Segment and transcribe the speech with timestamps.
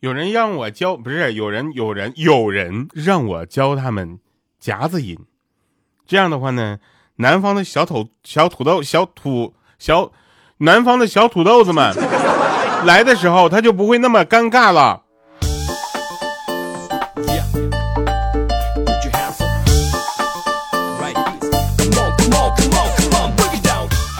[0.00, 4.20] 有人让我教，不是有人有人有人让我教他们
[4.60, 5.18] 夹子音。
[6.06, 6.78] 这样的话呢，
[7.16, 10.12] 南方的小土小土豆小土小，
[10.58, 11.92] 南方的小土豆子们
[12.84, 15.02] 来的时候，他就不会那么尴尬了。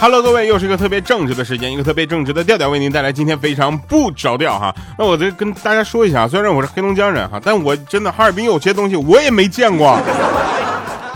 [0.01, 4.73] Hello，各位，又是一个特别正直的时间，一个特别正直的调调，为您带来今天非常不着调哈。
[4.97, 9.99] 那我再跟大家说一下，虽然我是黑龙江人哈，但我真的哈尔滨有些东西我也没见过。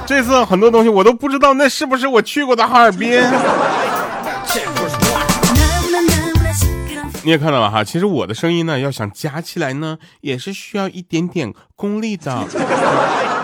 [0.06, 3.24] 这次很多东西我都不知道，那是不是我去过的哈尔滨？
[7.24, 12.46] 你也看到了哈，其实我的声音呢，要想夹起来呢，也是需要一点点功力的，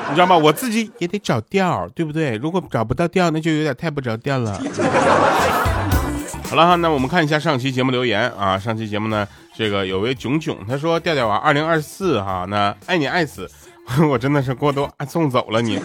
[0.10, 0.36] 你知道吗？
[0.38, 2.36] 我自己也得找调，对不对？
[2.38, 4.60] 如果找不到调，那就有点太不着调了。
[6.50, 8.58] 好了哈，那我们看一下上期节目留言啊。
[8.58, 13.50] 上期节目呢，这个有位囧囧，他说调调啊，二零二四哈，那爱你爱死。
[14.08, 15.80] 我真的是给我都送走了你，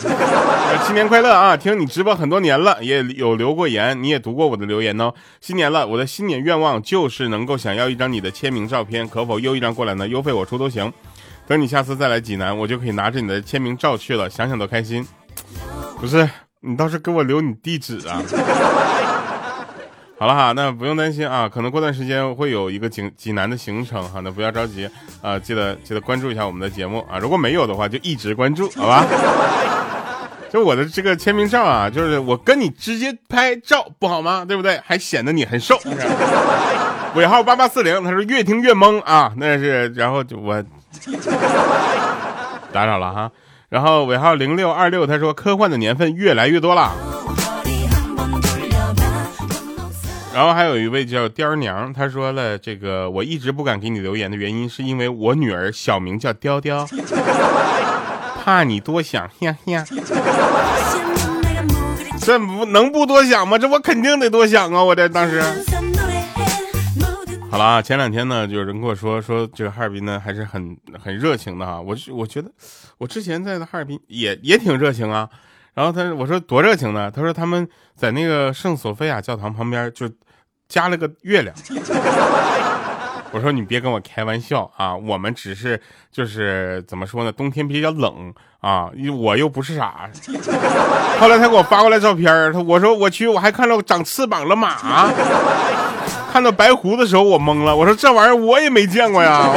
[0.85, 1.57] 新年快乐啊！
[1.57, 5.11] 听你直播很多年了，也有留过言，你也读过我的留言哦。
[5.41, 10.07] 新年了，我的新年愿望就是能够想要一张你的签名照片，可否邮一张过来呢？
[10.07, 10.93] 邮费我出都行。
[11.47, 15.07] 等你下次再来济南，我就可以拿着你的签名照去了，想想都开心。
[16.01, 16.29] 不是，
[16.61, 18.23] 你倒是给我留你地址啊。
[20.17, 24.89] 好了哈，那不用担心啊，可能过段时间会有一个济济南的行程哈，那不要着急
[25.21, 29.05] 啊，记得记得关注一下我们的节目啊，如果没有的话就一直关注，好吧？
[30.51, 34.45] 就我的这个签名照啊，就是我跟你直接拍照不好吗？
[34.47, 34.81] 对不对？
[34.87, 35.79] 还显得你很瘦。
[37.17, 40.65] 尾号八八四零，他说越听越懵啊，那是然后就我
[42.73, 43.31] 打扰了哈，
[43.69, 46.93] 然后尾号零六二六，他说科幻的年份越来越多了。
[50.35, 56.85] 然后还有一位叫雕娘，她说了这个我一直不敢给你留言的原因，是因为我女儿小名叫雕雕，
[58.45, 59.85] 怕你多想，呀呀。
[62.21, 63.59] 这不能不多想吗？
[63.59, 64.83] 这我肯定得多想啊！
[64.83, 65.41] 我这当时。
[67.55, 71.81] 好了，前两天呢，就有人跟我说说这个哈尔滨呢还是很很热情的哈。
[71.81, 72.51] 我我觉得
[72.99, 75.31] 我之前在的哈尔滨也也挺热情啊。
[75.73, 77.09] 然后他我说多热情呢？
[77.13, 80.11] 他说他们在那个圣索菲亚教堂旁边就。
[80.67, 81.55] 加了个月亮，
[83.31, 85.79] 我说你别跟我开玩笑啊，我们只是
[86.11, 90.11] 就是怎么说呢，冬天比较冷啊，我又不是傻。
[91.21, 95.13] 后来他给我发过来照片，他我说我去，我还看到长翅膀了马，
[96.35, 99.49] 看到白胡的时候我懵了，我说这玩意儿我也没见过呀，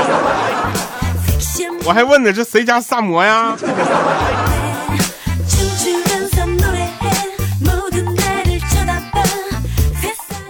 [1.83, 3.57] 我还问呢，这谁家萨摩呀？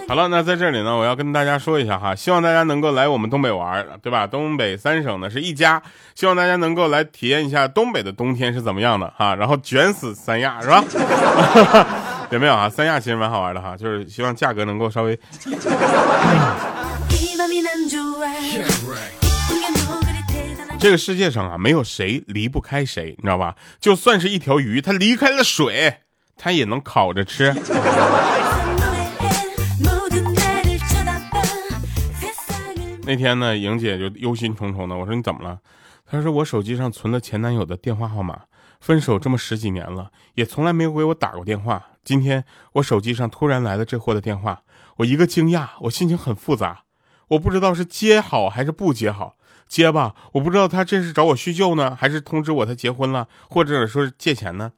[0.06, 4.26] 好了，那在这里呢，我要跟大家说一下哈，希望大家能够来我们东北玩，对吧？
[4.26, 5.82] 东北三省呢是一家，
[6.14, 10.84] 希望大家能够来体验一下东北的冬天是怎么样的哈，然后卷死三亚是吧？
[12.30, 12.68] 有没有啊？
[12.68, 15.18] 三亚其实蛮好玩的哈，就是希望价格能够稍微。
[20.78, 23.56] 这个世界上啊，没有谁离不开谁，你知道吧？
[23.80, 26.00] 就算是一条鱼，它离开了水，
[26.36, 27.52] 它也能烤着吃。
[33.04, 34.94] 那天呢，莹姐就忧心忡忡的。
[34.94, 35.58] 我说你怎么了？
[36.04, 38.42] 她说我手机上存了前男友的电话号码，
[38.80, 41.82] 分手这么十几年了，也从来没有给我打过电话。
[42.08, 44.62] 今天我手机上突然来了这货的电话，
[44.96, 46.84] 我一个惊讶，我心情很复杂，
[47.28, 49.36] 我不知道是接好还是不接好。
[49.68, 54.72] 接吧，我不知道他这是找我叙旧呢，还是通知我他结婚了，或者说是借钱呢？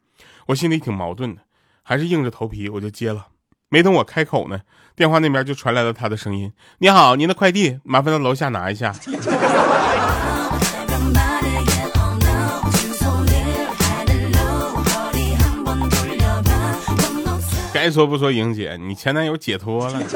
[0.46, 1.42] 我心里挺矛盾的，
[1.84, 3.28] 还是硬着头皮我就接了。
[3.68, 4.62] 没等我开口呢，
[4.96, 6.52] 电话那边就传来了他的声音
[6.82, 8.92] ：“你好，您的快递，麻烦到楼下拿一下。”
[17.90, 20.00] 该说不说，莹姐，你前男友解脱了。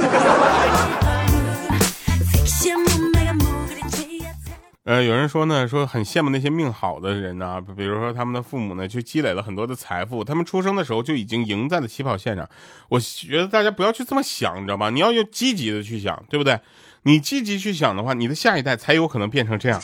[4.85, 12.49] 呃，有人说呢，说很羡慕那些命好的人呢，比如说他们的父母呢，就积累了很多的财富，他们出生的时候就已经赢在了起跑线上。
[12.89, 14.91] 我觉得大家不要去这么想，你知道吧？
[14.91, 16.61] 你要用积极的去想，对不对？
[17.03, 19.83] 你积极去想的话，你的下一代才有可能变成这样，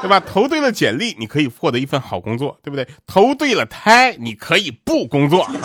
[0.00, 0.20] 对吧？
[0.20, 2.86] 投对了简历，你可以获得一份好工作，对不对？
[3.06, 5.46] 投对了胎，你可以不工作。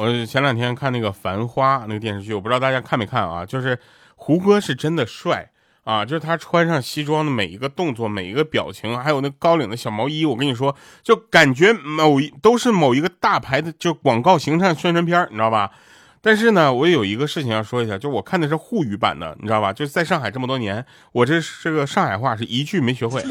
[0.00, 3.44] 我前两天看那个《繁花》那个电视剧，我不知道大家看没看啊？
[3.44, 3.78] 就是
[4.14, 5.50] 胡歌是真的帅
[5.82, 15.72] 啊，就是他穿上西装的每一个动作、每一个表情，还有那高领的小毛衣，我跟你说，就感觉某一都是某一个大牌的就广告形象宣传片，你知道吧？
[16.20, 19.72] 但是呢，我有一个事情要说一下，就我看的是沪语版的，你知道吧？
[19.72, 23.24] 就是在上海这么多年，我这这个上海话是一句没学会，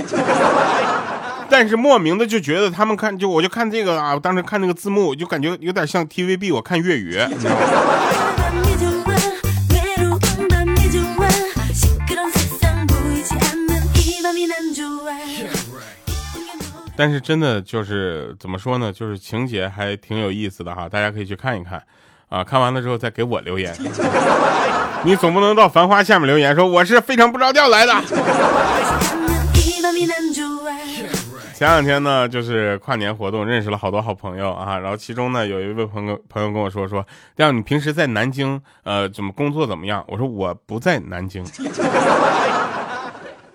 [1.50, 7.62] 但是莫名的就觉得他们看就我就看这个啊，我当时看那个字幕，就感觉有点像 TVB，我看粤语，你知道吗？
[16.96, 18.92] 但是真的就是怎么说呢？
[18.92, 21.84] 就是情节还挺有意思的哈，大家可以去看一看。
[22.30, 23.76] 啊，看完了之后再给我留言。
[25.04, 27.94] 你总不能到繁花下面留言说我是非常不着调来的。
[31.54, 34.78] 前两天呢，就是跨年活动，认识了好多好朋友啊。
[34.78, 37.04] 然后其中呢，有一位朋友朋友跟我说说，
[37.36, 40.04] 这样你平时在南京呃怎么工作怎么样？
[40.08, 41.44] 我说我不在南京。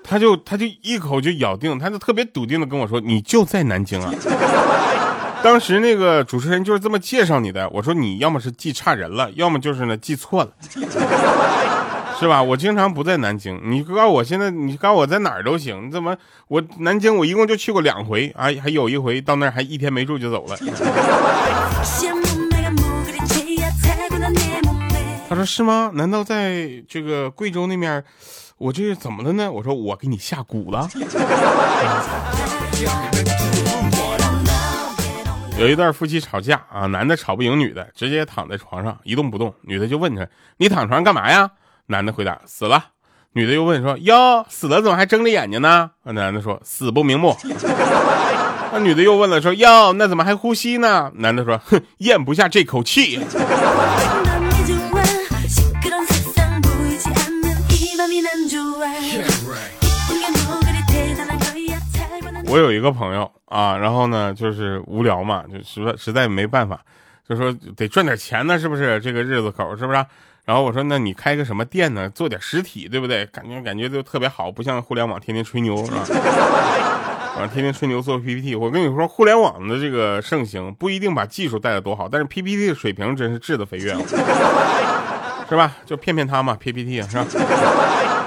[0.03, 4.13] 他就他就一口就咬定，他就特别笃定的跟我说，你就在南京啊。
[5.43, 10.51] 当时那个主持人就是这么介绍你的，我说你要么是记差人了，要么就是呢记错了，
[12.19, 12.43] 是吧？
[12.43, 15.89] 我经常不在南京，你告诉我现在，你告诉我在哪儿都行。
[15.89, 16.17] 你怎么
[16.49, 18.45] 我南京我一共就去过两回啊？
[18.63, 20.57] 还有一回到那儿还一天没住就走了。
[25.29, 25.91] 他说是吗？
[25.95, 28.05] 难道在这个贵州那面，
[28.59, 29.51] 我这是怎么的呢？
[29.51, 30.89] 我说我给你下蛊了。
[35.63, 39.55] 有一对夫妻吵架啊，男的吵不赢女的，直接躺在床上一动不动。
[39.61, 40.27] 女的就问他
[40.59, 41.53] ：“你躺床上干嘛呀？”
[41.87, 42.87] 男的回答：“死了。”
[43.35, 47.37] 女的又问说：“哟，死了怎么还睁着眼睛呢？”那男的说：“死不瞑目。”
[48.75, 53.21] 那女的又问了说：“哟，那怎么还呼吸呢？”男的说：“哼，咽不下这口气。
[62.53, 66.79] ”我有一个朋友啊，然后呢，就是无聊嘛，就实在实在没办法，
[67.27, 69.01] 就说得赚点钱呢，是不是？
[69.01, 70.05] 这个日子口是不是？
[70.45, 72.11] 然后我说，那你开个什么店呢？
[72.11, 73.25] 做点实体，对不对？
[73.27, 76.05] 感觉感觉就特别好，不像互联网天天吹牛，是吧？
[77.41, 78.55] 啊，天天吹牛做 PPT。
[78.55, 83.97] 我跟你说，互联网的这个盛行不一定把技术带的多好，但是 PPT 的水平真是质的飞跃，
[85.49, 85.73] 是吧？
[85.87, 87.25] 就骗骗他嘛，PPT 是吧？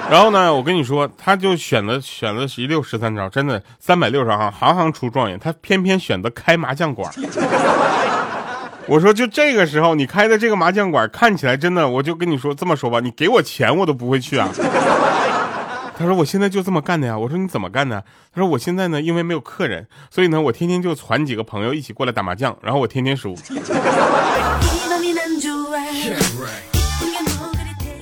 [0.12, 5.40] 然后呢，我跟你说，他就选择选择一六十三招，真的三百六十行，行行出状元。
[5.40, 7.12] 他偏偏选择开麻将馆。
[8.88, 14.48] 我说，就这个时候你开的这个麻将馆，看起来真的，我就跟你说这么说吧，你给我钱我都不会去啊。
[15.98, 17.18] 他说我现在就这么干的呀。
[17.18, 18.04] 我说你怎么干的？
[18.34, 23.36] 他说我现在呢，因为没有客人，所以呢，我天天就攒几个朋友一起过来打麻将，然后我天天输。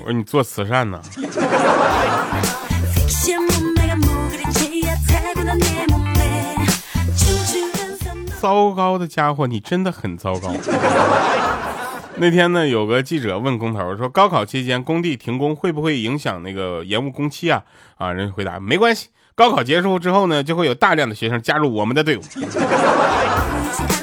[0.06, 1.02] 我说你做慈善呢？
[8.42, 10.54] 糟糕的家伙，你真的很糟糕。
[12.18, 17.64] 那天呢，有个记者问工头说：“高考期间工地停工会不会影响那个延误工期啊？”
[17.98, 22.22] 啊，人回答：“没关系，高考结束之后呢，就会有大量的学生加入我们的队伍。”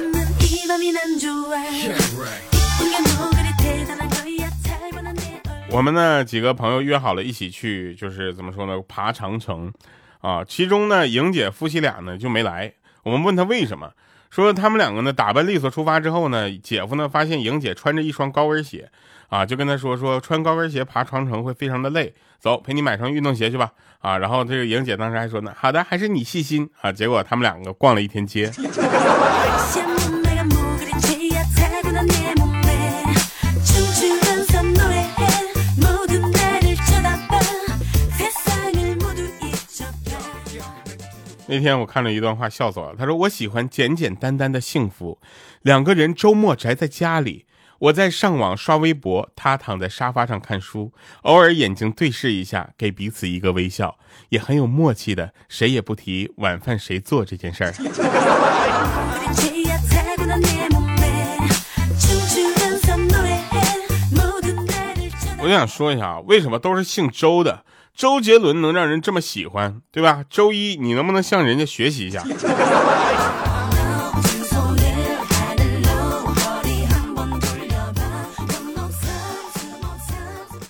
[5.72, 9.72] 我们呢几个朋友约好了一起去，就是怎么说呢，爬长城，
[10.20, 12.72] 啊，其中呢莹姐夫妻俩呢就没来。
[13.04, 13.92] 我们问他为什么，
[14.30, 18.90] 说他们两个呢打扮利索出发之后呢，姐夫呢发现莹姐穿着一双高跟鞋，
[19.28, 26.90] 啊，就跟他说说穿高跟鞋爬长城会非常的累，走，陪你买双运动鞋去吧，啊，然后这个莹姐当时还说呢，好的，还是你细心啊。
[26.92, 28.50] 结果他们两个逛了一天街。
[41.50, 42.94] 那天我看了一段话，笑死了。
[42.96, 45.18] 他说：“我喜欢简简单单的幸福，
[45.62, 47.44] 两个人周末宅在家里，
[47.80, 50.92] 我在上网刷微博，他躺在沙发上看书，
[51.22, 57.74] 偶尔眼睛对视一下，给彼此一个微笑，也很有默契的，谁也不提晚饭谁做这件事儿。
[65.42, 67.64] ”我就想说一下啊，为什么都是姓周的？
[68.00, 70.24] 周杰伦能让人这么喜欢，对吧？
[70.30, 72.24] 周一，你能不能向人家学习一下？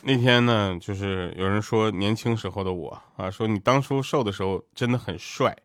[0.03, 5.57] 那天呢，就是有人说年轻时候的我啊，说你当初瘦的时候真的很帅，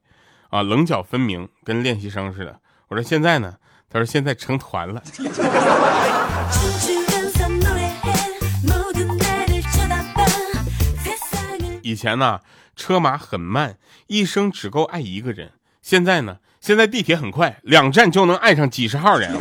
[0.51, 2.60] 啊，棱角分明，跟练习生似的。
[2.89, 3.55] 我说现在呢？
[3.89, 5.01] 他说现在成团了。
[12.05, 12.39] 前呢，
[12.75, 15.53] 车马很慢，一生只够爱一个人。
[15.81, 19.35] 现在呢，现在地铁很快，两站就能爱上几十号人。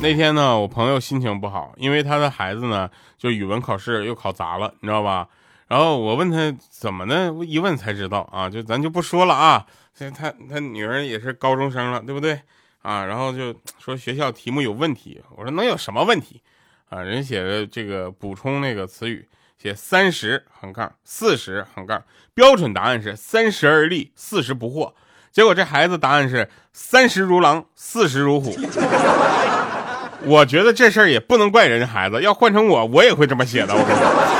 [0.00, 5.28] 那天呢，我朋友心情不好，因为他的孩子呢，就语文考试又考砸了，你知道吧？
[5.68, 7.32] 然后我问他怎么呢？
[7.46, 9.64] 一问才知道啊，就咱就不说了啊。
[9.98, 12.38] 这他他女儿也是高中生了，对不对
[12.82, 13.04] 啊？
[13.04, 15.20] 然后就说学校题目有问题。
[15.36, 16.42] 我说能有什么问题
[16.88, 17.00] 啊？
[17.00, 19.28] 人写的这个补充那个词语，
[19.60, 22.02] 写三十横杠四十横杠，
[22.34, 24.92] 标准答案是三十而立，四十不惑。
[25.30, 28.56] 结果这孩子答案是三十如狼，四十如虎。
[30.24, 33.74] 我觉得这事儿也不能怪人家孩子，要换成我，我也会这么写的。
[33.74, 34.37] 我跟你说。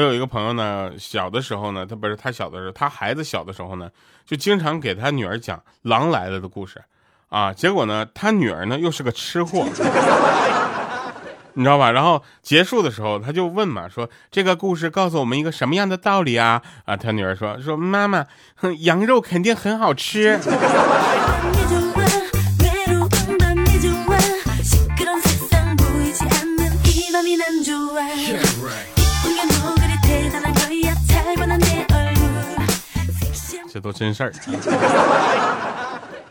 [0.00, 3.90] 我有一个朋友呢，小的时候呢，他不是他小的时候，他孩子小的时候呢，
[4.24, 6.82] 就经常给他女儿讲狼来了的故事，
[7.28, 9.66] 啊，结果呢，他女儿呢又是个吃货，
[11.52, 11.90] 你知道吧？
[11.92, 16.62] 然后结束的时候，他就问嘛，说这个故事告诉我们一个什么样的道理啊？
[16.86, 18.24] 啊，他女儿说说妈妈，
[18.78, 20.40] 羊肉肯定很好吃。
[33.72, 34.32] 这都真事儿。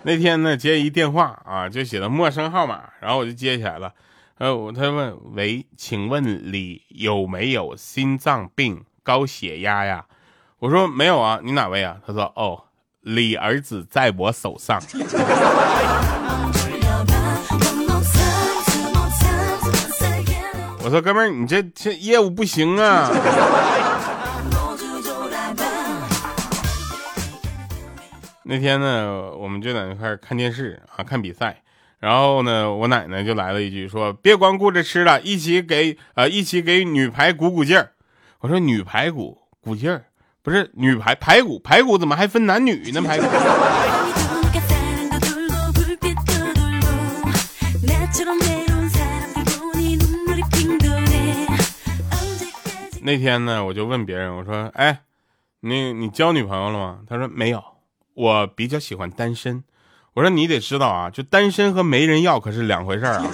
[0.04, 3.94] 那天呢，接一电话啊，就写的陌生号码，然后我就接起来了。
[4.38, 10.06] 呃，我他问：“喂，请问李有没有心脏病、高血压呀？”
[10.60, 12.64] 我说：“没有啊，你哪位啊？”他说：“哦，
[13.02, 14.82] 李儿子在我手上。”
[20.82, 23.10] 我说：“哥们儿，你这这业务不行啊。”
[28.50, 31.62] 那天呢，我们就在那块看电视啊，看比赛。
[32.00, 37.92] 然后呢，我奶奶就来了一句说：“别光顾着吃了，一起给呃，一起给女排鼓鼓劲儿。”
[38.42, 40.06] 我说：“女排鼓鼓劲儿，
[40.42, 43.04] 不是女排排骨排骨怎么还分男女呢？
[43.04, 43.26] 排骨。”
[53.04, 55.02] 那天呢，我就问别人，我说：“哎，
[55.60, 57.64] 你你交女朋友了吗？”他说：“没有。”
[58.20, 59.64] 我比较喜欢单身，
[60.14, 63.26] 我说你得知道啊，就单身和没人要可是两回事儿啊。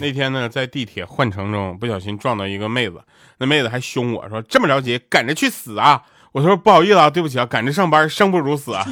[0.00, 3.02] 那天呢，在地铁换乘中不小心撞到一个妹子，
[3.36, 8.82] 那妹子还凶我说：“这么着急，赶着去死啊！”我说：“不好意思啊，对不起啊，赶着上班，生不如死啊。”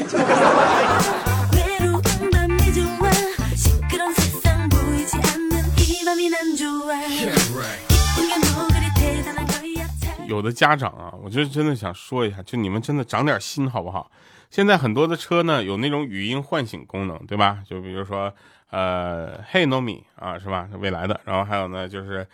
[10.35, 14.11] 有的家长啊，我就真的想说一下，就你们真的长点心好不好？
[14.51, 17.59] 现在很多的车呢有那种语音唤醒功能，对吧？
[17.69, 18.33] 就比如说，
[18.71, 20.69] 呃，Hey Nomi 啊，是吧？
[20.79, 21.21] 未来的。
[21.25, 22.27] 然后还有呢，就是，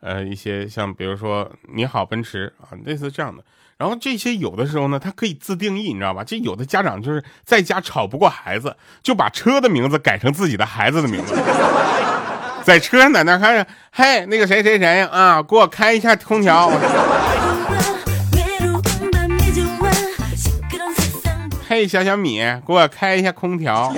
[0.00, 3.44] 呃，一些像比如说你好奔驰啊，类似这样的。
[3.76, 6.24] 然后这些有的时候呢，它可以自定义，你知道吧？
[6.24, 11.34] 这有的家长就是在家吵不过孩子，就把车的名字改成自己的孩子的名字，
[12.62, 16.70] 在车上在那看着，嘿，那个谁谁谁啊，给我开一下空调。
[21.76, 23.92] 嘿，小小米，给我开一下空调。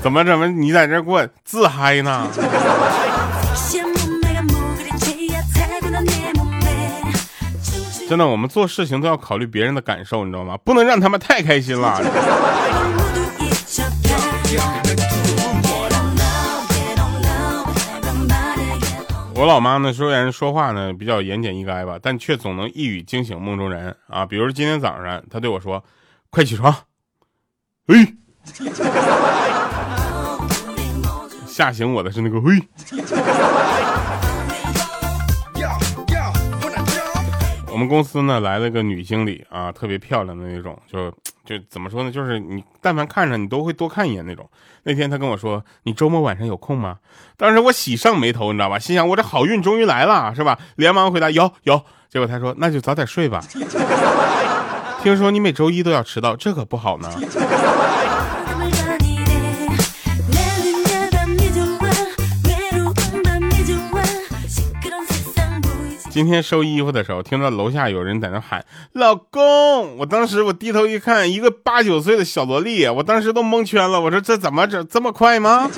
[0.00, 2.26] 怎么怎么，你在这给我自嗨呢？
[8.08, 10.56] 真的，我们做事情都要考虑别人的感受，你知道吗？
[10.64, 12.00] 不能让他们太开心了。
[19.34, 24.24] 我老妈呢，虽然说话呢比较言简意赅吧，但却总能一语惊醒梦中人啊。
[24.24, 25.84] 比如今天早上，她对我说。
[26.34, 26.74] 快起床！
[27.86, 27.94] 哎，
[31.46, 32.60] 吓醒我的是那个嘿。
[37.70, 41.08] 我们公司呢来了个女经理啊，特别漂亮的那种，就
[41.44, 44.50] 就怎么说呢，就是你但凡看着你都会多看一眼那种。
[44.82, 46.96] 那天她跟我说：“你周末晚上有空吗？”
[47.38, 48.80] 当时我喜上眉头，你知道吧？
[48.80, 50.58] 心想我这好运终于来了，是吧？
[50.74, 53.40] 连忙回答：“有有。”结果她说：“那就早点睡吧。”
[55.04, 57.10] 听说你每周一都要迟到，这可不好呢。
[66.10, 74.00] 今天收衣服的时候，听到楼下有人在那喊“老公”，我当时我低头一看，一个八九岁的小萝莉，我当时都蒙圈了。
[74.00, 75.70] 我说这怎么整这么快吗？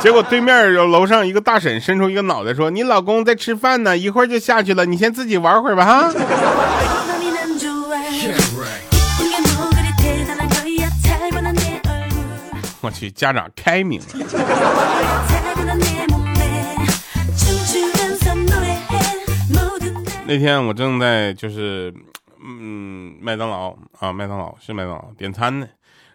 [0.00, 6.10] 结果对面有楼上一个大婶伸出一个脑袋说：“你老公在吃饭呢，一会儿就下去了，你先自己玩会儿吧哈。”
[12.82, 14.06] 我去，家长开明了。
[20.26, 21.92] 那天我正在就是
[22.42, 25.66] 嗯麦当劳啊麦当劳是麦当劳点餐呢，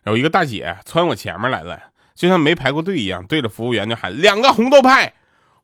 [0.04, 1.78] 然后一个大姐窜我前面来了，
[2.16, 5.14] 就像没排过队一样，对着服务员就喊两个红豆派，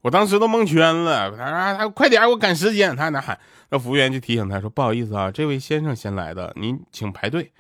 [0.01, 3.39] 我当时都蒙圈了，他说他快点，我赶时间，他在那喊，
[3.69, 7.51] 那服务员就提醒他说不好意思啊，这位先生先来的，您请排队。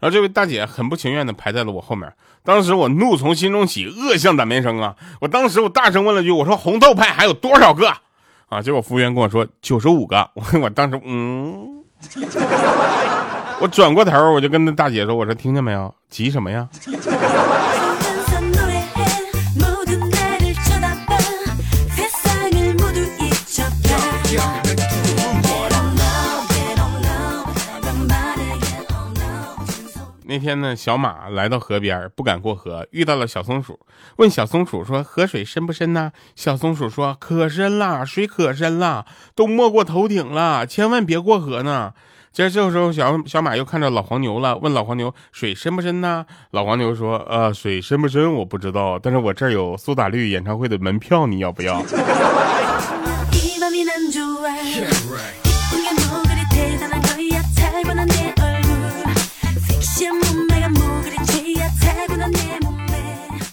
[0.00, 2.10] 然后这位大姐很不情愿的排在了我后面，
[2.48, 4.96] 当时我怒从心中起，恶向胆边生啊！
[5.20, 7.92] 我当时我大声问了句，我说红豆派还有多少个？
[8.48, 8.62] 啊！
[8.62, 11.84] 结果服务员跟我说九十五个，我 我当时嗯，
[13.60, 15.94] 我转过头我就跟那大姐说：“我说听见没有？
[16.08, 16.66] 急什么呀？”
[30.38, 33.80] 那天呢，小马来到河边，不敢过河，遇到了小松鼠，
[34.18, 39.04] 问小松鼠说：“河水深不深呢？”小松鼠说：“可深了，水可深了，
[39.34, 41.92] 都没过头顶了，千万别过河呢。”
[42.32, 51.82] 这这时候，小小马又看着老黄牛了，问老黄牛：“水深不深呢？”老黄牛说：“呃，水深不深我不知道，但是我这儿有苏打绿演唱会的门票，你要不要？”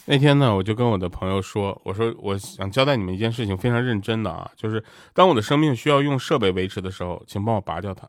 [0.07, 4.83] 那天呢，我就跟我的朋友说：“我说我想交代你们一件事情，非常认真的啊，就是
[5.13, 8.07] 当我的生命需要用设备维持的时候，请帮我拔掉它。”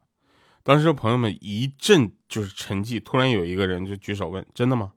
[0.62, 4.92] 当时朋友们一阵就是沉寂，突然有一个人就举手问：“真的吗？”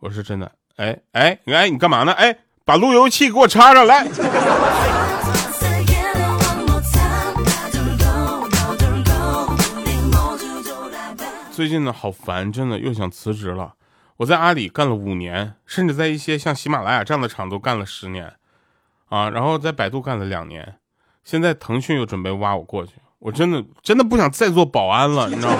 [0.00, 2.12] 我说：“真的。”哎哎哎，你干嘛呢？
[2.12, 4.08] 哎，把路由器给我插上来。
[11.60, 13.74] 最近呢，好烦，真的又想辞职了。
[14.16, 18.32] 我在阿里干了五年，甚至在一些像喜马拉雅这样的厂都干了十年，
[19.10, 20.76] 啊，然后在百度干了两年，
[21.22, 25.58] 现在腾讯又准备挖我过去，我真的真的不想再做保安了，你知道吗？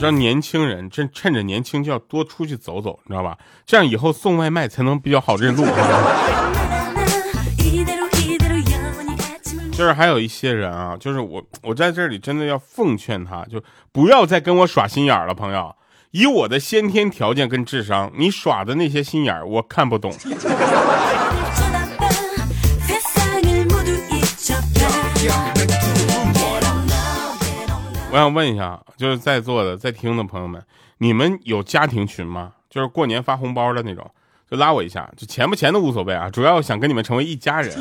[0.00, 3.38] 让年轻人趁趁着年轻就要多出去走走，你知道吧？
[3.64, 5.64] 这样以后送外卖才能比较好认路。
[9.82, 15.74] 就是还有一些人啊，就是我，我在这里真的要奉劝他，就不要再跟我耍心眼了，朋友。
[16.12, 20.12] 以我的先天条件跟智商，你耍的那些心眼儿我看不懂。
[28.12, 30.62] 我想问一下，就是在座的、在听的朋友们，
[30.98, 32.52] 你们有家庭群吗？
[32.70, 34.08] 就是过年发红包的那种，
[34.48, 37.76] 就拉我一下，就钱不钱都无所谓啊，主要想跟你们成为一家人。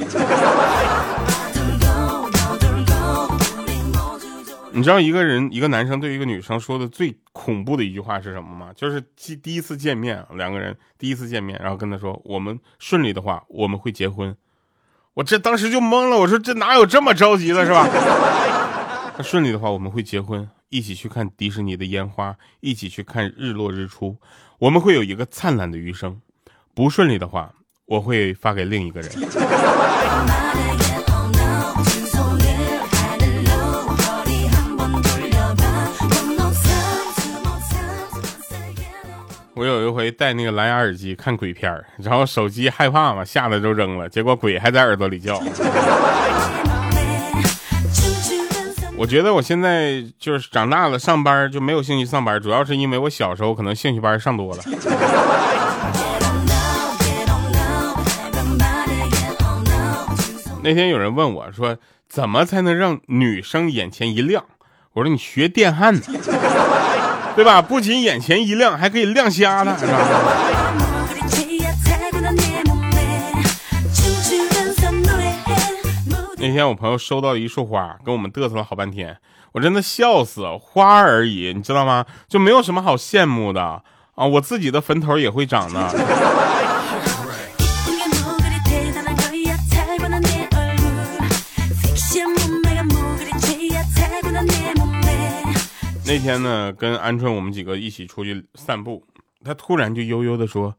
[4.73, 8.71] 你知道一个人一个男生对一个女生说的最恐怖的一句话是什么吗？
[8.73, 14.35] 就是第第一次见面，两个人第一次见面，然后跟他说我们顺利的话我们会结婚。
[15.13, 17.85] 我这当时就懵了，我说这哪有这么着急的，是吧？
[19.15, 24.17] 他顺利的话我们会结婚，一起去看迪士尼的烟花，一起去看日落日出，
[24.57, 26.21] 我们会有一个灿烂的余生。
[26.73, 27.53] 不顺利的话，
[27.85, 29.11] 我会发给另一个人。
[39.61, 45.39] 我有一回戴那个蓝牙耳机看鬼片然后手机害怕嘛，吓得就扔了，结果鬼还在耳朵里叫。
[48.97, 54.63] 我觉得我现在就是长大了，上班就没有兴趣上班，主要是因为我小时候可能兴趣班上多了。
[60.63, 61.77] 那天有人问我说，
[62.09, 64.43] 怎么才能让女生眼前一亮？
[64.93, 66.01] 我说你学电焊呢。
[67.35, 67.61] 对吧？
[67.61, 69.77] 不仅眼前一亮，还可以亮瞎了。
[76.37, 79.15] 那天我朋友收到一束花，跟我们嘚瑟了好半天，
[79.51, 80.43] 我真的笑死。
[80.59, 82.05] 花而已，你知道吗？
[82.27, 83.83] 就没有什么好羡慕的
[84.15, 84.25] 啊！
[84.25, 86.50] 我自己的坟头也会长的。
[96.11, 99.05] 那天呢，跟鹌鹑我们几个一起出去散步，
[99.45, 100.75] 他突然就悠悠的说：“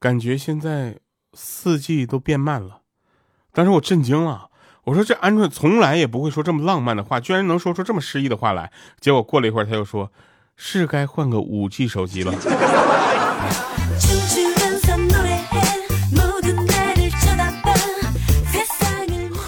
[0.00, 0.96] 感觉现在
[1.34, 2.80] 四季都变慢了。”
[3.52, 4.48] 当时我震惊了，
[4.84, 10.10] 我说：“这鹌鹑从来也不会说这么浪漫的话，居然能说出这么诗意的话来。”结果过了一会儿，他又说
[10.56, 12.32] ：“是该换个五 G 手机了。”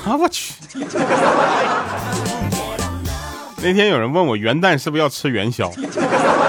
[0.05, 0.53] 啊，我去！
[3.62, 5.70] 那天有人问我元旦是不是要吃元宵，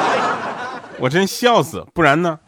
[0.98, 2.40] 我真笑死，不然呢？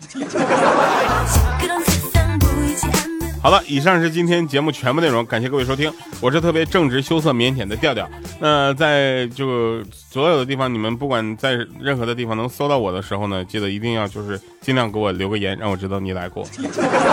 [3.44, 8.10] 好了，以上是今天节目全部内容，感谢各位收听，我是特别正直、羞涩、腼腆的调调。
[8.40, 16.44] 那在就所有的地方，你们不管在任何的地方能搜到我的时候呢，记得一定要就是尽量给我留个言，让我知道你来过。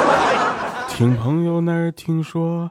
[0.89, 2.71] 听朋友那儿听说，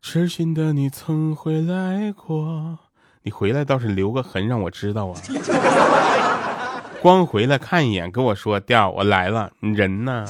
[0.00, 2.78] 痴心的你曾回来过。
[3.26, 5.16] 你回来倒是留个痕让我知道啊！
[7.00, 10.26] 光回来看一眼跟我说调我来了，你人呢？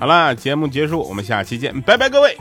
[0.00, 2.36] 好了，节目结束，我们下期见，拜拜各位。